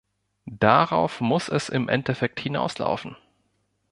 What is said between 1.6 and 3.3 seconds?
im Endeffekt hinauslaufen.